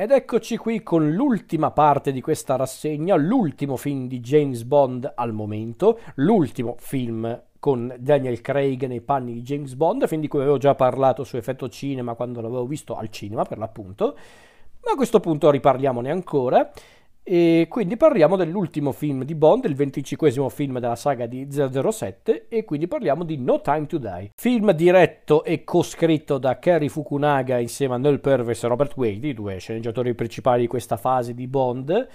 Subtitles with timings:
[0.00, 5.34] Ed eccoci qui con l'ultima parte di questa rassegna, l'ultimo film di James Bond al
[5.34, 10.56] momento, l'ultimo film con Daniel Craig nei panni di James Bond, film di cui avevo
[10.56, 14.16] già parlato su Effetto Cinema quando l'avevo visto al cinema per l'appunto,
[14.84, 16.72] ma a questo punto riparliamone ancora.
[17.22, 22.64] E quindi parliamo dell'ultimo film di Bond, il 25 film della saga di 007 e
[22.64, 24.32] quindi parliamo di No Time to Die.
[24.34, 29.34] Film diretto e coscritto da Kerry Fukunaga insieme a Noel Purvis e Robert Wade, i
[29.34, 32.08] due sceneggiatori principali di questa fase di Bond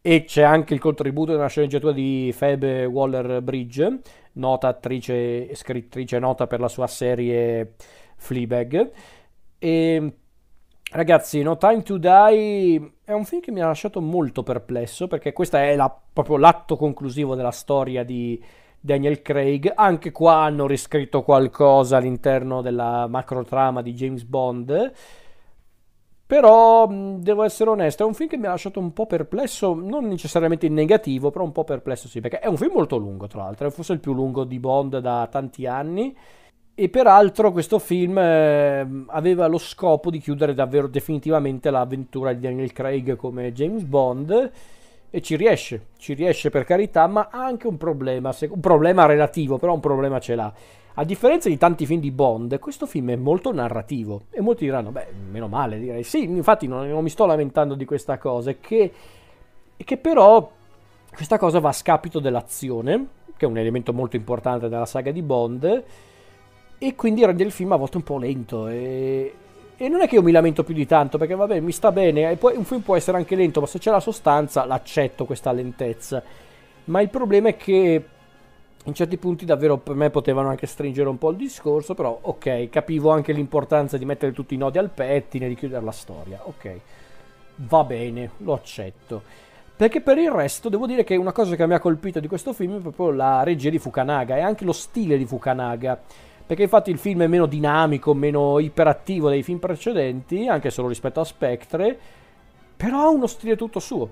[0.00, 4.00] e c'è anche il contributo della sceneggiatura di Phoebe Waller-Bridge,
[4.34, 7.74] nota attrice e scrittrice nota per la sua serie
[8.16, 8.90] Fleabag.
[9.58, 10.12] E
[10.90, 15.34] Ragazzi, No Time to Die è un film che mi ha lasciato molto perplesso perché
[15.34, 18.42] questo è la, proprio l'atto conclusivo della storia di
[18.80, 19.70] Daniel Craig.
[19.74, 24.92] Anche qua hanno riscritto qualcosa all'interno della macro trama di James Bond.
[26.24, 30.06] Però devo essere onesto, è un film che mi ha lasciato un po' perplesso, non
[30.06, 33.42] necessariamente in negativo, però un po' perplesso sì, perché è un film molto lungo, tra
[33.44, 36.14] l'altro, è forse il più lungo di Bond da tanti anni
[36.80, 42.72] e peraltro questo film eh, aveva lo scopo di chiudere davvero definitivamente l'avventura di Daniel
[42.72, 44.52] Craig come James Bond
[45.10, 49.58] e ci riesce, ci riesce per carità, ma ha anche un problema, un problema relativo,
[49.58, 50.52] però un problema ce l'ha.
[50.94, 54.92] A differenza di tanti film di Bond, questo film è molto narrativo e molti diranno,
[54.92, 56.04] beh, meno male, direi.
[56.04, 58.92] Sì, infatti non, non mi sto lamentando di questa cosa, che,
[59.76, 60.48] che però
[61.12, 65.22] questa cosa va a scapito dell'azione, che è un elemento molto importante della saga di
[65.22, 65.84] Bond,
[66.78, 69.34] e quindi rende il film a volte un po' lento e,
[69.76, 72.36] e non è che io mi lamento più di tanto perché vabbè mi sta bene
[72.36, 76.22] poi, un film può essere anche lento ma se c'è la sostanza l'accetto questa lentezza.
[76.84, 78.04] Ma il problema è che
[78.84, 82.70] in certi punti davvero per me potevano anche stringere un po' il discorso però ok
[82.70, 86.40] capivo anche l'importanza di mettere tutti i nodi al pettine e di chiudere la storia
[86.44, 86.80] ok.
[87.60, 89.20] Va bene lo accetto.
[89.78, 92.52] Perché per il resto devo dire che una cosa che mi ha colpito di questo
[92.52, 96.00] film è proprio la regia di Fukunaga e anche lo stile di Fukunaga
[96.48, 101.20] perché infatti il film è meno dinamico, meno iperattivo dei film precedenti, anche solo rispetto
[101.20, 101.98] a Spectre,
[102.74, 104.08] però ha uno stile tutto suo.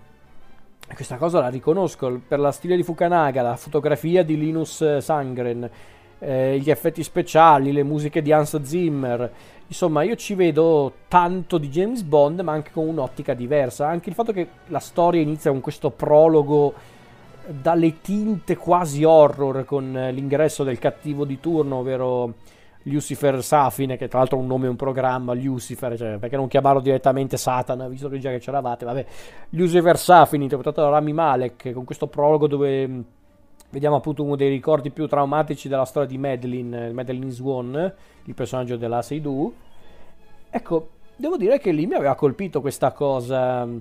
[0.87, 5.71] E questa cosa la riconosco, per la stile di Fukunaga, la fotografia di Linus Sangren,
[6.19, 9.33] eh, gli effetti speciali, le musiche di Hans Zimmer,
[9.69, 14.15] insomma io ci vedo tanto di James Bond ma anche con un'ottica diversa, anche il
[14.15, 16.75] fatto che la storia inizia con questo prologo
[17.49, 22.35] dalle tinte quasi horror con l'ingresso del cattivo di turno, ovvero
[22.87, 26.49] Lucifer Safin, che tra l'altro è un nome e un programma, Lucifer, cioè, perché non
[26.49, 29.07] chiamarlo direttamente Satana, visto che già che c'eravate, vabbè,
[29.51, 33.01] Lucifer Safin, interpretato da Rami Malek, con questo prologo dove mm,
[33.71, 38.77] vediamo appunto uno dei ricordi più traumatici della storia di Madeline, Madeline Swan, il personaggio
[38.77, 39.53] della Seydoux.
[40.49, 43.79] Ecco, devo dire che lì mi aveva colpito questa cosa mm,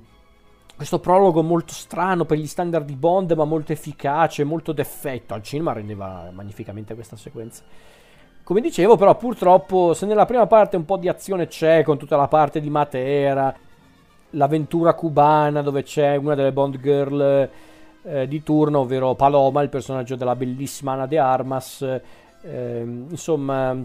[0.76, 5.34] questo prologo molto strano per gli standard di Bond, ma molto efficace, molto d'effetto.
[5.34, 7.64] Al cinema rendeva magnificamente questa sequenza.
[8.44, 12.16] Come dicevo, però, purtroppo, se nella prima parte un po' di azione c'è, con tutta
[12.16, 13.54] la parte di Matera,
[14.32, 17.50] l'avventura cubana, dove c'è una delle Bond girl
[18.04, 22.02] eh, di turno, ovvero Paloma, il personaggio della bellissima Ana de Armas.
[22.42, 23.76] Eh, insomma,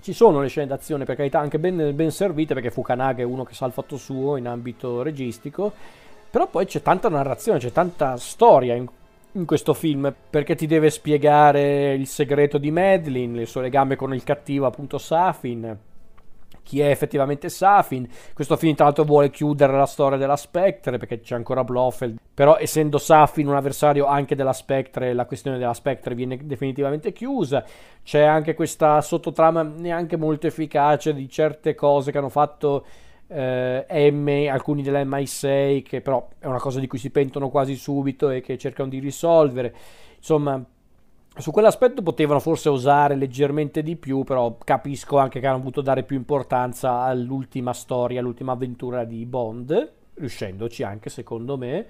[0.00, 3.44] ci sono le scene d'azione, per carità, anche ben, ben servite, perché Fukunaga è uno
[3.44, 5.72] che sa il fatto suo in ambito registico,
[6.30, 8.86] però poi c'è tanta narrazione, c'è tanta storia in,
[9.32, 14.14] in questo film, perché ti deve spiegare il segreto di Madeline, le sue legame con
[14.14, 15.76] il cattivo appunto Safin,
[16.66, 18.08] chi è effettivamente Safin.
[18.34, 22.18] Questo film, tra l'altro, vuole chiudere la storia della Spectre perché c'è ancora Blofeld.
[22.34, 27.64] Però, essendo Safin un avversario anche della Spectre, la questione della Spectre viene definitivamente chiusa.
[28.02, 32.84] C'è anche questa sottotrama neanche molto efficace di certe cose che hanno fatto.
[33.28, 37.76] Eh, M, alcuni della MI6, che però è una cosa di cui si pentono quasi
[37.76, 39.74] subito e che cercano di risolvere.
[40.16, 40.64] Insomma,
[41.38, 46.02] su quell'aspetto potevano forse osare leggermente di più, però capisco anche che hanno voluto dare
[46.02, 51.86] più importanza all'ultima storia, all'ultima avventura di Bond, riuscendoci anche secondo me.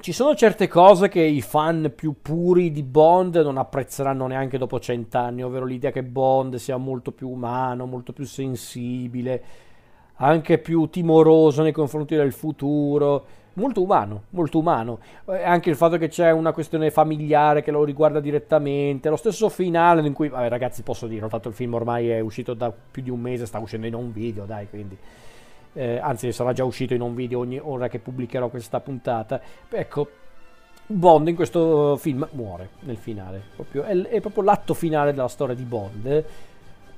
[0.00, 4.80] Ci sono certe cose che i fan più puri di Bond non apprezzeranno neanche dopo
[4.80, 9.42] cent'anni, ovvero l'idea che Bond sia molto più umano, molto più sensibile,
[10.16, 14.98] anche più timoroso nei confronti del futuro molto umano, molto umano.
[15.26, 19.48] Eh, anche il fatto che c'è una questione familiare che lo riguarda direttamente, lo stesso
[19.48, 23.02] finale in cui, vabbè ragazzi posso dire, tanto il film ormai è uscito da più
[23.02, 24.96] di un mese, sta uscendo in un video, dai, quindi...
[25.74, 29.40] Eh, anzi sarà già uscito in un video ogni ora che pubblicherò questa puntata.
[29.70, 30.08] Ecco,
[30.86, 35.54] Bond in questo film muore nel finale, proprio, è, è proprio l'atto finale della storia
[35.54, 36.24] di Bond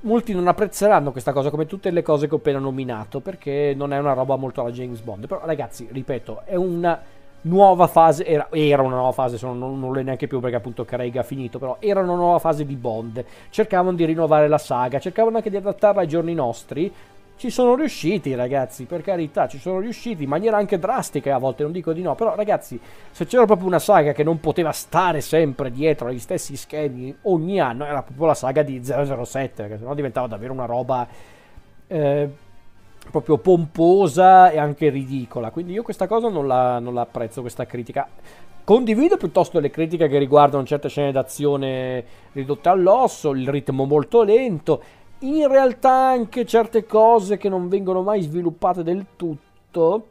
[0.01, 3.93] molti non apprezzeranno questa cosa come tutte le cose che ho appena nominato perché non
[3.93, 5.27] è una roba molto alla James Bond.
[5.27, 6.99] Però ragazzi, ripeto, è una
[7.41, 10.85] nuova fase, era, era una nuova fase, non, non, non lo neanche più perché appunto
[10.85, 13.23] Craig ha finito, però era una nuova fase di Bond.
[13.49, 16.93] Cercavano di rinnovare la saga, cercavano anche di adattarla ai giorni nostri.
[17.37, 21.63] Ci sono riusciti, ragazzi, per carità, ci sono riusciti in maniera anche drastica a volte,
[21.63, 22.79] non dico di no, però ragazzi,
[23.11, 27.59] se c'era proprio una saga che non poteva stare sempre dietro agli stessi schemi ogni
[27.59, 31.05] anno, era proprio la saga di 007, perché sennò diventava davvero una roba
[31.87, 32.29] eh,
[33.11, 35.51] proprio pomposa e anche ridicola.
[35.51, 38.07] Quindi io questa cosa non la, non la apprezzo, questa critica.
[38.63, 44.81] Condivido piuttosto le critiche che riguardano certe scene d'azione ridotte all'osso, il ritmo molto lento
[45.25, 50.07] in realtà anche certe cose che non vengono mai sviluppate del tutto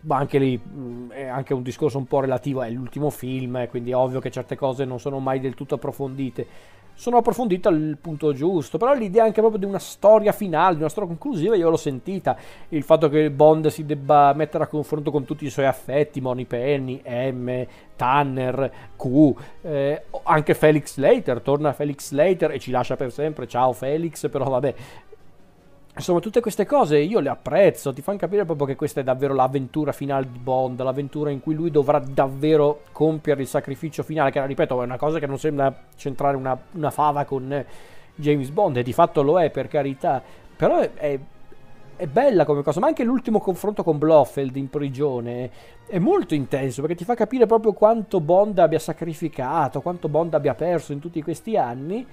[0.00, 3.96] ma anche lì mm, è anche un discorso un po' relativo all'ultimo film quindi è
[3.96, 6.46] ovvio che certe cose non sono mai del tutto approfondite
[6.94, 8.78] sono approfondito al punto giusto.
[8.78, 12.36] Però l'idea anche proprio di una storia finale, di una storia conclusiva, io l'ho sentita.
[12.68, 16.44] Il fatto che Bond si debba mettere a confronto con tutti i suoi affetti, Moni
[16.44, 23.12] Penny, M, Tanner, Q, eh, anche Felix Slater, torna Felix Slater e ci lascia per
[23.12, 23.46] sempre.
[23.46, 24.74] Ciao Felix, però vabbè,
[25.96, 29.32] Insomma, tutte queste cose io le apprezzo, ti fanno capire proprio che questa è davvero
[29.32, 34.44] l'avventura finale di Bond, l'avventura in cui lui dovrà davvero compiere il sacrificio finale, che
[34.44, 37.64] ripeto è una cosa che non sembra centrare una, una fava con
[38.16, 40.20] James Bond, e di fatto lo è per carità,
[40.56, 41.18] però è, è,
[41.94, 45.48] è bella come cosa, ma anche l'ultimo confronto con Blofeld in prigione
[45.86, 50.54] è molto intenso, perché ti fa capire proprio quanto Bond abbia sacrificato, quanto Bond abbia
[50.54, 52.04] perso in tutti questi anni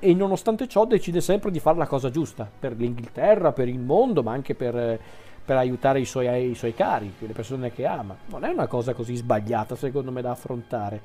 [0.00, 4.22] e nonostante ciò decide sempre di fare la cosa giusta per l'Inghilterra, per il mondo,
[4.22, 4.98] ma anche per,
[5.44, 8.16] per aiutare i suoi, i suoi, cari, le persone che ama.
[8.26, 11.00] Non è una cosa così sbagliata, secondo me, da affrontare.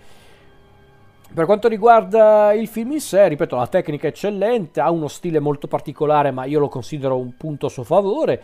[1.34, 5.40] Per quanto riguarda il film in sé, ripeto, la tecnica è eccellente, ha uno stile
[5.40, 8.42] molto particolare, ma io lo considero un punto a suo favore.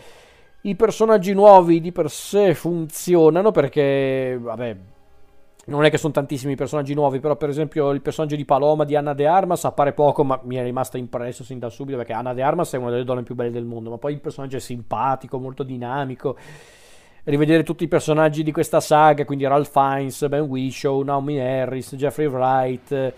[0.62, 4.78] I personaggi nuovi di per sé funzionano perché, vabbè,
[5.66, 8.96] non è che sono tantissimi personaggi nuovi, però per esempio il personaggio di Paloma di
[8.96, 12.34] Anna de Armas appare poco, ma mi è rimasta impresso sin da subito perché Anna
[12.34, 14.60] de Armas è una delle donne più belle del mondo, ma poi il personaggio è
[14.60, 16.36] simpatico, molto dinamico.
[17.24, 22.26] Rivedere tutti i personaggi di questa saga, quindi Ralph Fiennes, Ben Whishaw, Naomi Harris, Jeffrey
[22.26, 23.14] Wright,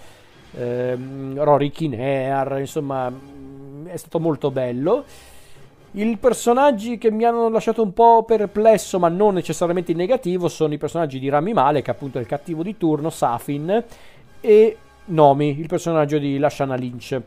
[0.55, 3.09] ehm, Rory Kinnear, insomma
[3.85, 5.05] è stato molto bello.
[5.95, 10.73] I personaggi che mi hanno lasciato un po' perplesso, ma non necessariamente in negativo, sono
[10.73, 13.83] i personaggi di Rami Malek, appunto il cattivo di turno, Safin,
[14.41, 17.21] e Nomi, il personaggio di Lashana Lynch,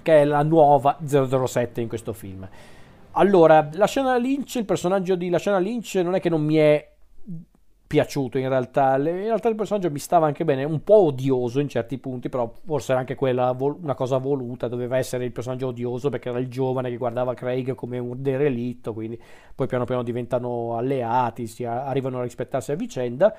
[0.00, 2.48] che è la nuova 007 in questo film.
[3.12, 6.91] Allora, Lashana Lynch, il personaggio di Lashana Lynch non è che non mi è
[7.92, 8.96] piaciuto in realtà.
[8.96, 12.50] In realtà il personaggio mi stava anche bene, un po' odioso in certi punti, però
[12.64, 16.48] forse era anche quella una cosa voluta, doveva essere il personaggio odioso perché era il
[16.48, 19.20] giovane che guardava Craig come un derelitto, quindi
[19.54, 23.36] poi piano piano diventano alleati, si arrivano a rispettarsi a vicenda.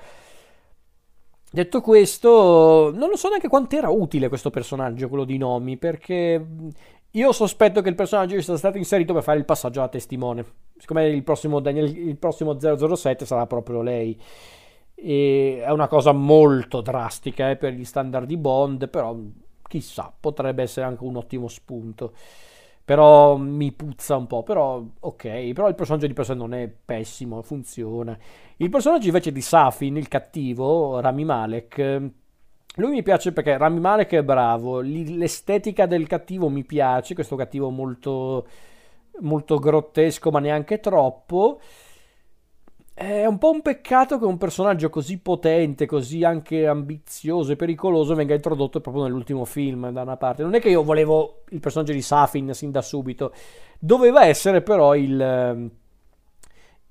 [1.50, 6.44] Detto questo, non lo so neanche quanto era utile questo personaggio, quello di Nomi, perché
[7.16, 10.44] io sospetto che il personaggio sia stato inserito per fare il passaggio a testimone.
[10.76, 14.20] Siccome il prossimo, Daniel, il prossimo 007 sarà proprio lei.
[14.96, 19.16] E è una cosa molto drastica eh, per gli standard di Bond, però
[19.68, 22.14] chissà, potrebbe essere anche un ottimo spunto.
[22.84, 26.68] Però mi puzza un po', però ok, però il personaggio di per sé non è
[26.68, 28.18] pessimo, funziona.
[28.56, 32.10] Il personaggio invece di Safin, il cattivo, Rami Malek
[32.76, 37.70] lui mi piace perché Rami Malek è bravo, l'estetica del cattivo mi piace, questo cattivo
[37.70, 38.46] molto,
[39.20, 41.60] molto grottesco ma neanche troppo.
[42.92, 48.14] È un po' un peccato che un personaggio così potente, così anche ambizioso e pericoloso
[48.14, 50.42] venga introdotto proprio nell'ultimo film, da una parte.
[50.44, 53.32] Non è che io volevo il personaggio di Safin sin da subito,
[53.80, 55.70] doveva essere però il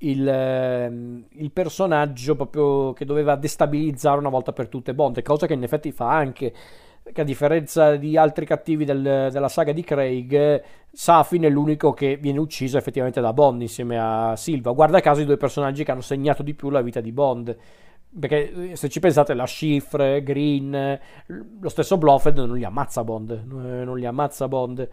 [0.04, 5.54] il, ehm, il, personaggio proprio che doveva destabilizzare una volta per tutte Bond, cosa che
[5.54, 6.54] in effetti fa anche,
[7.12, 12.18] che a differenza di altri cattivi del, della saga di Craig, Safin è l'unico che
[12.18, 14.72] viene ucciso effettivamente da Bond insieme a Silva.
[14.72, 17.58] Guarda caso i due personaggi che hanno segnato di più la vita di Bond.
[18.20, 21.00] Perché eh, se ci pensate, la Chiffre, Green,
[21.60, 24.88] lo stesso Blofeld non li ammazza Bond, eh, non li ammazza Bond.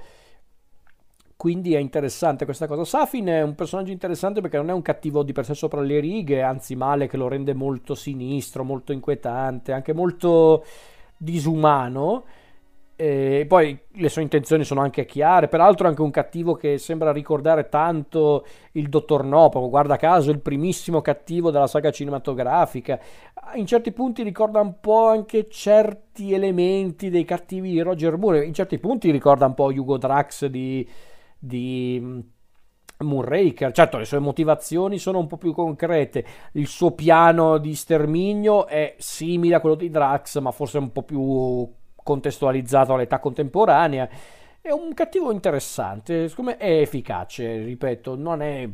[1.40, 2.84] Quindi è interessante questa cosa.
[2.84, 5.98] Safin è un personaggio interessante perché non è un cattivo di per sé sopra le
[5.98, 10.62] righe, anzi male che lo rende molto sinistro, molto inquietante, anche molto
[11.16, 12.24] disumano.
[12.94, 17.70] E poi le sue intenzioni sono anche chiare, peraltro anche un cattivo che sembra ricordare
[17.70, 23.00] tanto il Dottor No, guarda caso il primissimo cattivo della saga cinematografica.
[23.54, 28.52] In certi punti ricorda un po' anche certi elementi dei cattivi di Roger Moore, in
[28.52, 30.86] certi punti ricorda un po' Hugo Drax di,
[31.40, 32.20] di mm,
[32.98, 33.72] Moonraker.
[33.72, 38.94] Certo, le sue motivazioni sono un po' più concrete, il suo piano di sterminio è
[38.98, 41.68] simile a quello di Drax, ma forse un po' più
[42.02, 44.08] contestualizzato all'età contemporanea.
[44.60, 48.68] È un cattivo interessante, secondo me è efficace, ripeto, non è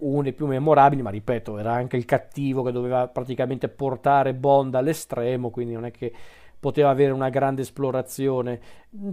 [0.00, 4.74] uno dei più memorabili, ma ripeto, era anche il cattivo che doveva praticamente portare Bond
[4.74, 6.12] all'estremo, quindi non è che
[6.58, 8.60] poteva avere una grande esplorazione,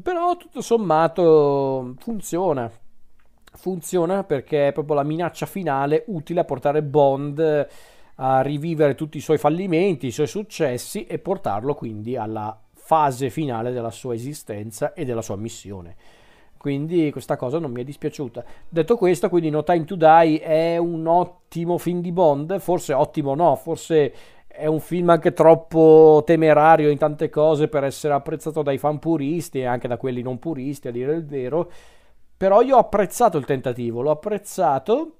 [0.01, 2.69] però tutto sommato funziona.
[3.53, 7.67] Funziona perché è proprio la minaccia finale utile a portare Bond
[8.19, 13.71] a rivivere tutti i suoi fallimenti, i suoi successi e portarlo quindi alla fase finale
[13.71, 15.95] della sua esistenza e della sua missione.
[16.57, 18.43] Quindi questa cosa non mi è dispiaciuta.
[18.67, 23.35] Detto questo, quindi No Time to Die è un ottimo film di Bond, forse ottimo
[23.35, 24.13] no, forse
[24.47, 29.59] è un film anche troppo temerario in tante cose per essere apprezzato dai fan puristi
[29.59, 31.71] e anche da quelli non puristi, a dire il vero.
[32.37, 35.17] Però io ho apprezzato il tentativo, l'ho apprezzato,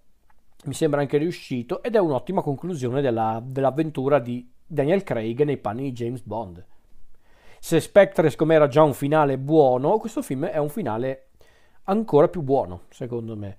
[0.66, 5.84] mi sembra anche riuscito ed è un'ottima conclusione della, dell'avventura di Daniel Craig nei panni
[5.84, 6.66] di James Bond
[7.60, 11.30] se Spectre secondo me era già un finale buono, questo film è un finale
[11.84, 13.58] ancora più buono, secondo me.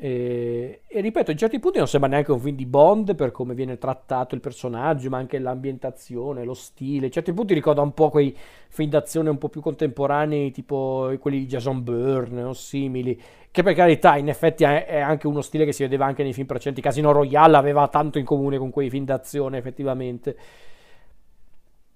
[0.00, 3.54] E, e, ripeto, in certi punti non sembra neanche un film di Bond per come
[3.54, 7.06] viene trattato il personaggio, ma anche l'ambientazione, lo stile.
[7.06, 8.36] In certi punti ricorda un po' quei
[8.68, 13.20] film d'azione un po' più contemporanei, tipo quelli di Jason Byrne o simili.
[13.50, 16.46] Che per carità, in effetti è anche uno stile che si vedeva anche nei film
[16.46, 16.80] precedenti.
[16.80, 20.36] Casino Royale aveva tanto in comune con quei film d'azione, effettivamente.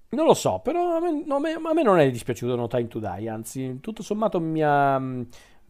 [0.08, 3.28] Non lo so, però a me, a me, non è dispiaciuto No Time to Die,
[3.30, 5.00] anzi, tutto sommato mi ha,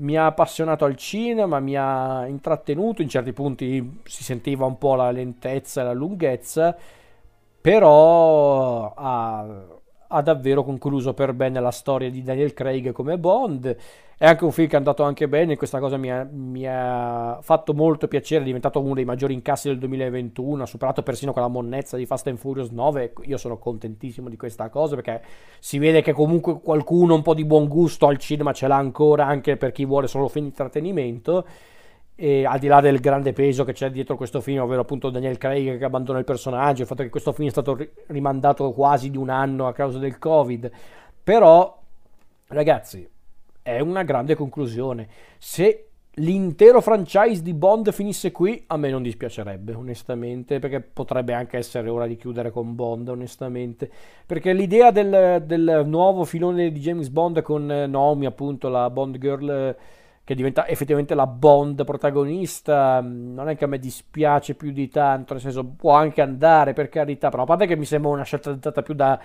[0.02, 4.94] mi ha, appassionato al cinema, mi ha intrattenuto, in certi punti si sentiva un po'
[4.94, 6.76] la lentezza e la lunghezza,
[7.61, 9.80] però ha,
[10.12, 13.76] ha davvero concluso per bene la storia di Daniel Craig come Bond.
[14.16, 17.38] È anche un film che è andato anche bene, questa cosa mi ha, mi ha,
[17.42, 21.49] fatto molto piacere, è diventato uno dei maggiori incassi del 2021, ha superato persino quella
[21.49, 25.23] monnezza di Fast and Furious 9, io sono contentissimo di questa cosa perché
[25.59, 29.26] si vede che comunque qualcuno un po' di buon gusto al cinema ce l'ha ancora
[29.26, 31.45] anche per chi vuole solo film di intrattenimento
[32.14, 35.38] e al di là del grande peso che c'è dietro questo film, ovvero appunto Daniel
[35.38, 39.16] Craig che abbandona il personaggio, il fatto che questo film è stato rimandato quasi di
[39.16, 40.71] un anno a causa del Covid,
[41.23, 41.81] però
[42.49, 43.09] ragazzi
[43.62, 45.09] è una grande conclusione.
[45.38, 51.57] Se l'intero franchise di Bond finisse qui, a me non dispiacerebbe, onestamente, perché potrebbe anche
[51.57, 53.90] essere ora di chiudere con Bond, onestamente.
[54.26, 59.76] Perché l'idea del, del nuovo filone di James Bond con Naomi, appunto, la Bond Girl
[60.24, 65.32] che diventa effettivamente la Bond protagonista, non è che a me dispiace più di tanto,
[65.32, 68.52] nel senso può anche andare per carità, però a parte che mi sembra una scelta
[68.52, 69.20] dettata più da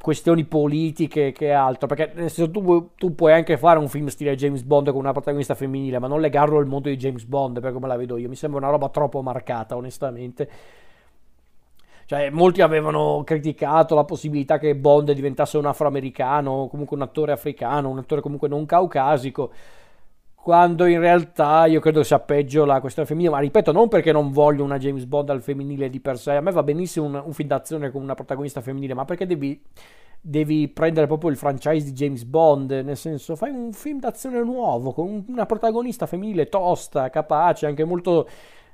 [0.00, 1.88] questioni politiche che altro.
[1.88, 5.12] Perché nel senso, tu, tu, puoi anche fare un film stile James Bond con una
[5.12, 8.28] protagonista femminile, ma non legarlo al mondo di James Bond, per come la vedo io.
[8.28, 10.48] Mi sembra una roba troppo marcata, onestamente.
[12.06, 17.90] Cioè, molti avevano criticato la possibilità che Bond diventasse un afroamericano, comunque un attore africano,
[17.90, 19.52] un attore comunque non caucasico
[20.48, 24.32] quando in realtà io credo sia peggio la questione femminile, ma ripeto, non perché non
[24.32, 27.34] voglio una James Bond al femminile di per sé, a me va benissimo un, un
[27.34, 29.62] film d'azione con una protagonista femminile, ma perché devi,
[30.18, 34.92] devi, prendere proprio il franchise di James Bond, nel senso fai un film d'azione nuovo,
[34.92, 38.26] con una protagonista femminile tosta, capace, anche molto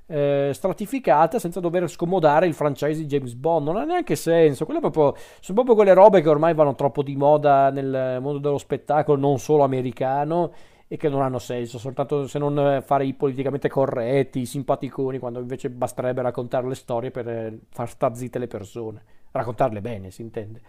[0.06, 4.78] eh, stratificata, senza dover scomodare il franchise di James Bond, non ha neanche senso, Quelle
[4.78, 9.18] proprio, sono proprio quelle robe che ormai vanno troppo di moda nel mondo dello spettacolo,
[9.18, 10.52] non solo americano,
[10.86, 15.18] e che non hanno senso, soltanto se non eh, fare i politicamente corretti, i simpaticoni,
[15.18, 20.10] quando invece basterebbe raccontare le storie per eh, far star zitte le persone, raccontarle bene,
[20.10, 20.60] si intende.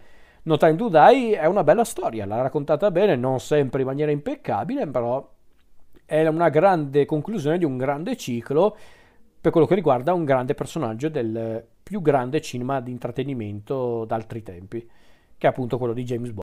[0.44, 4.10] No Time to Die è una bella storia, l'ha raccontata bene, non sempre in maniera
[4.10, 5.28] impeccabile, però
[6.04, 8.76] è una grande conclusione di un grande ciclo
[9.40, 14.88] per quello che riguarda un grande personaggio del più grande cinema di intrattenimento d'altri tempi,
[15.36, 16.34] che è appunto quello di James Bond.